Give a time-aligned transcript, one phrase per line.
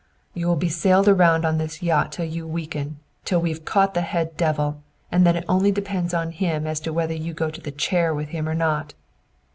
[0.33, 4.01] "You will be sailed around on this yacht till you weaken, till we've caught the
[4.01, 4.81] head devil,
[5.11, 8.11] and then it only depends on him as to whether you go to the 'chair'
[8.11, 8.95] with him or not!"